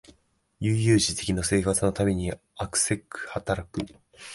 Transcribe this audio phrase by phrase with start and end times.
[0.59, 3.81] 悠々自適の生活のためにあくせく働く